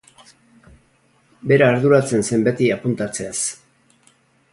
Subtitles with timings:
[1.51, 3.37] Bera arduratzen zen beti apuntatzeaz.